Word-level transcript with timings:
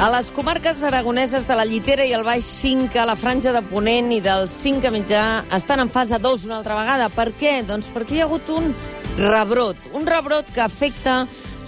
A 0.00 0.06
les 0.08 0.30
comarques 0.32 0.78
aragoneses 0.82 1.44
de 1.44 1.52
la 1.52 1.66
Llitera 1.68 2.06
i 2.08 2.14
el 2.16 2.22
Baix 2.24 2.46
5, 2.48 2.96
a 2.96 3.02
la 3.04 3.18
franja 3.20 3.50
de 3.52 3.60
Ponent 3.60 4.06
i 4.16 4.22
del 4.24 4.46
5 4.48 4.88
a 4.88 4.92
mitjà, 4.94 5.24
estan 5.52 5.82
en 5.82 5.90
fase 5.92 6.16
2 6.16 6.46
una 6.46 6.56
altra 6.56 6.78
vegada. 6.78 7.10
Per 7.12 7.26
què? 7.36 7.58
Doncs 7.68 7.90
perquè 7.92 8.16
hi 8.16 8.22
ha 8.22 8.28
hagut 8.30 8.48
un 8.48 8.70
rebrot. 9.18 9.90
Un 9.92 10.08
rebrot 10.08 10.48
que 10.54 10.62
afecta 10.64 11.26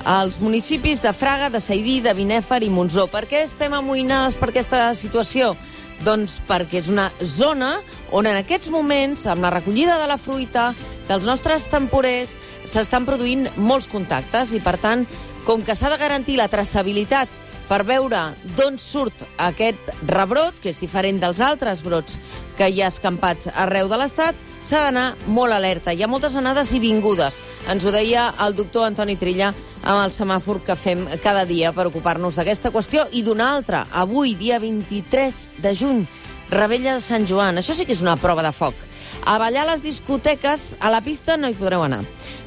als 0.08 0.40
municipis 0.40 1.02
de 1.04 1.12
Fraga, 1.12 1.50
de 1.52 1.60
Saidí, 1.60 1.98
de 2.00 2.14
Binèfar 2.16 2.62
i 2.64 2.70
Monzó. 2.72 3.04
Per 3.12 3.26
què 3.28 3.42
estem 3.44 3.76
amoïnades 3.76 4.40
per 4.40 4.48
aquesta 4.48 4.80
situació? 4.96 5.52
Doncs 6.00 6.38
perquè 6.48 6.80
és 6.80 6.88
una 6.88 7.10
zona 7.20 7.74
on 8.16 8.24
en 8.24 8.40
aquests 8.40 8.72
moments, 8.72 9.26
amb 9.28 9.44
la 9.44 9.52
recollida 9.52 10.00
de 10.00 10.08
la 10.08 10.16
fruita, 10.16 10.70
dels 11.04 11.28
nostres 11.28 11.68
temporers, 11.68 12.38
s'estan 12.64 13.04
produint 13.04 13.50
molts 13.60 13.92
contactes 13.92 14.56
i, 14.56 14.64
per 14.64 14.78
tant, 14.80 15.04
com 15.44 15.60
que 15.60 15.76
s'ha 15.76 15.92
de 15.92 16.00
garantir 16.00 16.40
la 16.40 16.48
traçabilitat 16.48 17.41
per 17.72 17.86
veure 17.88 18.18
d'on 18.58 18.74
surt 18.76 19.22
aquest 19.40 19.86
rebrot, 20.10 20.58
que 20.60 20.74
és 20.74 20.80
diferent 20.82 21.16
dels 21.22 21.38
altres 21.40 21.80
brots 21.80 22.18
que 22.58 22.66
hi 22.68 22.82
ha 22.82 22.90
escampats 22.92 23.48
arreu 23.48 23.88
de 23.88 23.96
l'Estat, 23.96 24.36
s'ha 24.60 24.82
d'anar 24.84 25.06
molt 25.24 25.56
alerta. 25.56 25.94
Hi 25.96 26.04
ha 26.04 26.10
moltes 26.10 26.36
anades 26.36 26.74
i 26.76 26.82
vingudes. 26.82 27.40
Ens 27.72 27.86
ho 27.88 27.94
deia 27.94 28.26
el 28.44 28.52
doctor 28.58 28.84
Antoni 28.90 29.16
Trilla 29.16 29.54
amb 29.80 30.02
el 30.02 30.12
semàfor 30.12 30.60
que 30.66 30.76
fem 30.76 31.06
cada 31.24 31.46
dia 31.48 31.72
per 31.72 31.88
ocupar-nos 31.88 32.36
d'aquesta 32.36 32.74
qüestió 32.76 33.06
i 33.08 33.24
d'una 33.24 33.48
altra. 33.56 33.86
Avui, 34.04 34.36
dia 34.36 34.60
23 34.60 35.48
de 35.64 35.72
juny, 35.72 36.04
Rebella 36.52 36.98
de 36.98 37.00
Sant 37.00 37.24
Joan. 37.24 37.56
Això 37.56 37.72
sí 37.72 37.88
que 37.88 37.96
és 37.96 38.04
una 38.04 38.18
prova 38.20 38.44
de 38.44 38.52
foc. 38.52 38.76
A 39.24 39.38
ballar 39.38 39.68
les 39.68 39.82
discoteques, 39.84 40.76
a 40.80 40.90
la 40.90 41.00
pista 41.00 41.36
no 41.38 41.46
hi 41.46 41.54
podreu 41.54 41.84
anar, 41.86 42.00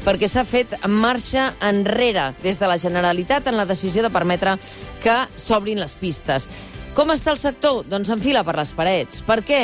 perquè 0.04 0.28
s'ha 0.28 0.44
fet 0.44 0.73
marxa 0.92 1.54
enrere 1.64 2.34
des 2.44 2.59
de 2.59 2.67
la 2.67 2.76
Generalitat 2.82 3.48
en 3.48 3.56
la 3.56 3.66
decisió 3.66 4.04
de 4.04 4.12
permetre 4.12 4.58
que 5.04 5.16
s'obrin 5.40 5.80
les 5.80 5.95
pistes. 5.95 6.50
Com 6.95 7.14
està 7.16 7.32
el 7.32 7.40
sector? 7.40 7.86
Doncs 7.88 8.12
enfila 8.12 8.44
per 8.44 8.58
les 8.59 8.73
parets. 8.76 9.22
Per 9.23 9.40
què? 9.48 9.62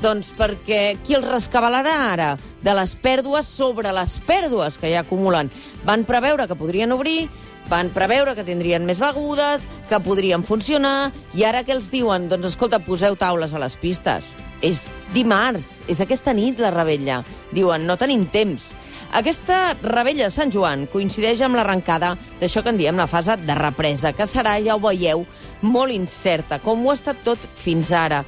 Doncs 0.00 0.32
perquè 0.38 0.96
qui 1.04 1.18
els 1.18 1.28
rescabalarà 1.28 1.98
ara 2.14 2.30
de 2.64 2.74
les 2.80 2.96
pèrdues 2.96 3.46
sobre 3.46 3.92
les 3.92 4.16
pèrdues 4.24 4.80
que 4.80 4.90
ja 4.90 5.04
acumulen? 5.04 5.52
Van 5.84 6.06
preveure 6.08 6.48
que 6.48 6.56
podrien 6.56 6.96
obrir, 6.96 7.28
van 7.68 7.92
preveure 7.92 8.32
que 8.34 8.44
tindrien 8.48 8.88
més 8.88 9.04
begudes, 9.04 9.68
que 9.92 10.00
podrien 10.00 10.48
funcionar, 10.48 11.12
i 11.36 11.44
ara 11.44 11.60
què 11.60 11.76
els 11.76 11.92
diuen? 11.92 12.30
Doncs 12.32 12.54
escolta, 12.54 12.80
poseu 12.80 13.20
taules 13.20 13.52
a 13.52 13.60
les 13.60 13.76
pistes 13.76 14.32
és 14.64 14.86
dimarts, 15.12 15.82
és 15.90 16.00
aquesta 16.00 16.32
nit 16.32 16.60
la 16.62 16.72
rebella. 16.72 17.20
Diuen, 17.52 17.84
no 17.86 17.98
tenim 18.00 18.24
temps. 18.32 18.72
Aquesta 19.14 19.76
rebella 19.78 20.26
de 20.26 20.34
Sant 20.34 20.50
Joan 20.50 20.88
coincideix 20.90 21.44
amb 21.44 21.54
l'arrencada 21.58 22.14
d'això 22.40 22.64
que 22.64 22.72
en 22.72 22.80
diem 22.80 22.98
la 22.98 23.06
fase 23.06 23.36
de 23.38 23.54
represa, 23.54 24.10
que 24.16 24.26
serà, 24.26 24.56
ja 24.64 24.74
ho 24.74 24.82
veieu, 24.82 25.22
molt 25.62 25.94
incerta, 25.94 26.58
com 26.58 26.82
ho 26.82 26.90
ha 26.90 26.98
estat 26.98 27.22
tot 27.26 27.38
fins 27.38 27.92
ara. 27.94 28.24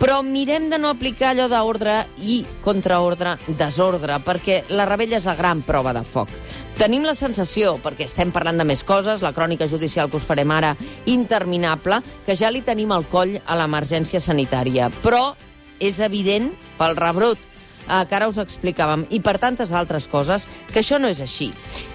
Però 0.00 0.22
mirem 0.24 0.70
de 0.72 0.78
no 0.80 0.88
aplicar 0.88 1.34
allò 1.34 1.44
d'ordre 1.50 2.06
i 2.24 2.38
contraordre 2.64 3.34
desordre, 3.58 4.16
perquè 4.24 4.62
la 4.72 4.88
rebella 4.88 5.18
és 5.18 5.28
la 5.28 5.36
gran 5.36 5.60
prova 5.60 5.92
de 5.92 6.06
foc. 6.08 6.32
Tenim 6.80 7.04
la 7.04 7.12
sensació, 7.12 7.74
perquè 7.84 8.06
estem 8.08 8.32
parlant 8.32 8.56
de 8.56 8.64
més 8.64 8.80
coses, 8.88 9.20
la 9.20 9.34
crònica 9.36 9.68
judicial 9.68 10.08
que 10.08 10.16
us 10.16 10.24
farem 10.24 10.56
ara, 10.56 10.72
interminable, 11.04 12.00
que 12.24 12.32
ja 12.32 12.48
li 12.48 12.64
tenim 12.64 12.96
al 12.96 13.04
coll 13.12 13.36
a 13.44 13.60
l'emergència 13.60 14.24
sanitària. 14.24 14.88
Però 15.04 15.34
és 15.80 16.00
evident 16.04 16.52
pel 16.78 16.98
rebrot 16.98 17.50
eh, 17.90 18.06
que 18.06 18.16
ara 18.16 18.28
us 18.30 18.38
explicàvem, 18.40 19.06
i 19.10 19.20
per 19.24 19.36
tantes 19.42 19.72
altres 19.72 20.06
coses, 20.10 20.46
que 20.70 20.80
això 20.82 21.00
no 21.00 21.10
és 21.10 21.20
així. 21.22 21.50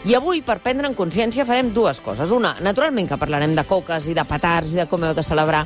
I 0.06 0.16
avui, 0.18 0.42
per 0.46 0.60
prendre 0.64 0.90
en 0.90 0.98
consciència, 0.98 1.46
farem 1.48 1.72
dues 1.74 2.02
coses. 2.04 2.32
Una, 2.36 2.56
naturalment 2.66 3.10
que 3.10 3.20
parlarem 3.22 3.56
de 3.56 3.66
coques 3.68 4.10
i 4.10 4.16
de 4.18 4.26
petards 4.28 4.74
i 4.74 4.80
de 4.82 4.88
com 4.92 5.04
heu 5.04 5.16
de 5.16 5.24
celebrar 5.26 5.66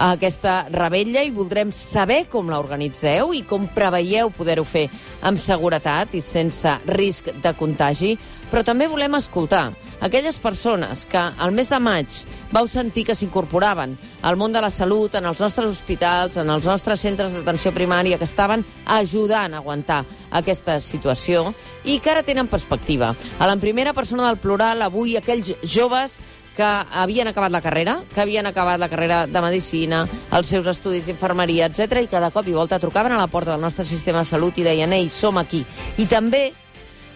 aquesta 0.00 0.64
rebella 0.72 1.22
i 1.26 1.32
voldrem 1.34 1.72
saber 1.74 2.22
com 2.30 2.50
l'organitzeu 2.50 3.34
i 3.36 3.42
com 3.48 3.68
preveieu 3.74 4.30
poder-ho 4.32 4.64
fer 4.64 4.86
amb 5.26 5.40
seguretat 5.40 6.14
i 6.16 6.22
sense 6.24 6.76
risc 6.88 7.32
de 7.42 7.54
contagi, 7.58 8.14
però 8.50 8.64
també 8.66 8.88
volem 8.88 9.18
escoltar 9.18 9.70
aquelles 10.00 10.38
persones 10.38 11.04
que 11.06 11.18
al 11.18 11.52
mes 11.52 11.70
de 11.70 11.78
maig 11.80 12.08
vau 12.50 12.66
sentir 12.68 13.04
que 13.06 13.14
s'incorporaven 13.14 13.96
al 14.22 14.36
món 14.40 14.52
de 14.52 14.62
la 14.62 14.70
salut, 14.70 15.14
en 15.14 15.28
els 15.28 15.40
nostres 15.40 15.70
hospitals, 15.70 16.36
en 16.40 16.50
els 16.50 16.66
nostres 16.66 17.00
centres 17.00 17.36
d'atenció 17.36 17.72
primària, 17.76 18.18
que 18.18 18.28
estaven 18.28 18.64
ajudant 18.86 19.54
a 19.54 19.62
aguantar 19.62 20.04
aquesta 20.30 20.80
situació 20.80 21.54
i 21.84 22.00
que 22.00 22.10
ara 22.10 22.24
tenen 22.26 22.48
perspectiva. 22.48 23.14
A 23.38 23.46
la 23.46 23.56
primera 23.56 23.94
persona 23.94 24.26
del 24.28 24.40
plural, 24.42 24.82
avui 24.82 25.16
aquells 25.16 25.54
joves 25.62 26.20
que 26.56 26.66
havien 26.66 27.28
acabat 27.28 27.52
la 27.52 27.62
carrera, 27.62 28.00
que 28.14 28.20
havien 28.20 28.46
acabat 28.46 28.80
la 28.80 28.88
carrera 28.90 29.26
de 29.26 29.40
Medicina, 29.40 30.02
els 30.36 30.50
seus 30.50 30.66
estudis 30.66 31.06
d'infermeria, 31.06 31.70
etc 31.70 32.02
i 32.02 32.10
de 32.10 32.32
cop 32.34 32.48
i 32.48 32.56
volta 32.56 32.80
trucaven 32.82 33.14
a 33.14 33.20
la 33.20 33.30
porta 33.30 33.54
del 33.54 33.62
nostre 33.62 33.84
sistema 33.84 34.20
de 34.20 34.28
salut 34.28 34.58
i 34.58 34.66
deien 34.66 34.92
«Ei, 34.92 35.08
som 35.08 35.38
aquí». 35.38 35.64
I 35.96 36.06
també 36.10 36.50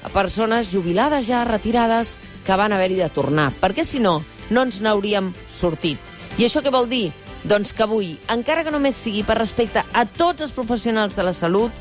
a 0.04 0.12
persones 0.12 0.70
jubilades 0.70 1.26
ja, 1.26 1.42
retirades, 1.48 2.19
que 2.44 2.56
van 2.60 2.76
haver-hi 2.76 3.00
de 3.00 3.10
tornar, 3.10 3.50
perquè 3.60 3.87
si 3.88 3.98
no, 3.98 4.20
no 4.53 4.65
ens 4.69 4.82
n'hauríem 4.84 5.32
sortit. 5.48 5.98
I 6.38 6.47
això 6.47 6.62
què 6.62 6.72
vol 6.75 6.88
dir? 6.91 7.09
Doncs 7.44 7.75
que 7.76 7.84
avui, 7.84 8.14
encara 8.32 8.64
que 8.64 8.72
només 8.72 8.97
sigui 8.97 9.25
per 9.26 9.37
respecte 9.37 9.82
a 9.84 10.06
tots 10.06 10.47
els 10.47 10.54
professionals 10.56 11.16
de 11.16 11.26
la 11.26 11.34
salut, 11.37 11.72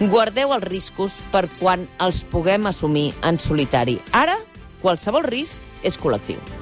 guardeu 0.00 0.54
els 0.56 0.64
riscos 0.64 1.20
per 1.34 1.48
quan 1.58 1.84
els 2.00 2.22
puguem 2.24 2.68
assumir 2.70 3.10
en 3.20 3.40
solitari. 3.40 3.98
Ara, 4.16 4.38
qualsevol 4.80 5.28
risc 5.28 5.60
és 5.84 6.00
col·lectiu. 6.00 6.61